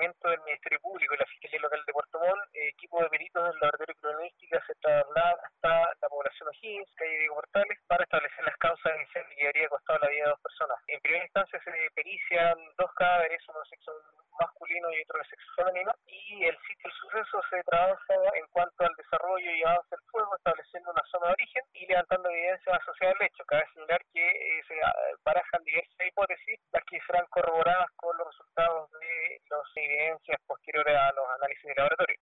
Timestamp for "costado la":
9.68-10.08